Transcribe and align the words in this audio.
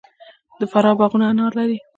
د 0.59 0.61
فراه 0.71 0.97
باغونه 0.99 1.25
انار 1.31 1.51
لري. 1.59 1.77